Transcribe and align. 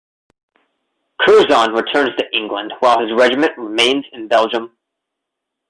Curzon 1.19 1.73
returns 1.75 2.15
to 2.17 2.35
England 2.35 2.73
while 2.79 3.01
his 3.01 3.13
regiment 3.15 3.55
remains 3.55 4.03
in 4.11 4.27
Belgium. 4.27 4.75